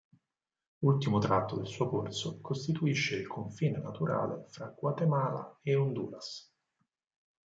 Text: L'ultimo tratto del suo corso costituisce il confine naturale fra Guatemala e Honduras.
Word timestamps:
L'ultimo 0.79 1.19
tratto 1.19 1.55
del 1.57 1.67
suo 1.67 1.87
corso 1.87 2.41
costituisce 2.41 3.17
il 3.17 3.27
confine 3.27 3.77
naturale 3.77 4.45
fra 4.47 4.65
Guatemala 4.75 5.59
e 5.61 5.75
Honduras. 5.75 6.51